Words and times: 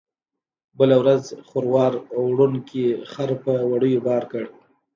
بله 0.79 0.95
ورځ 1.01 1.23
خروار 1.49 1.93
وړونکي 2.27 2.83
خر 3.11 3.29
په 3.43 3.53
وړیو 3.71 4.03
بار 4.07 4.23
کړ. 4.31 4.45